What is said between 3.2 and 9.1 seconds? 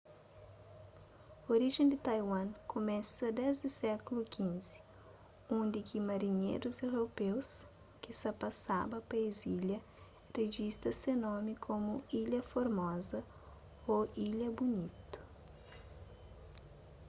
desdi sékulu xv undi ki marinherus europeus ki sa ta pasaba